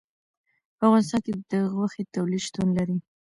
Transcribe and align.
په 0.77 0.83
افغانستان 0.87 1.19
کې 1.25 1.31
د 1.51 1.53
غوښې 1.75 2.03
تولید 2.15 2.41
شتون 2.47 2.67
لري. 2.77 2.97